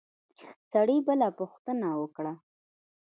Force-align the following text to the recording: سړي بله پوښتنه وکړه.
سړي 0.71 0.97
بله 1.07 1.27
پوښتنه 1.39 1.87
وکړه. 2.01 2.33